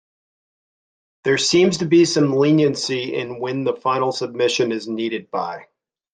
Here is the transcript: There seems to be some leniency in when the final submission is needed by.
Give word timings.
There 1.25 1.37
seems 1.37 1.77
to 1.77 1.85
be 1.85 2.05
some 2.05 2.33
leniency 2.33 3.13
in 3.13 3.39
when 3.39 3.65
the 3.65 3.75
final 3.75 4.11
submission 4.11 4.71
is 4.71 4.87
needed 4.87 5.29
by. 5.29 5.67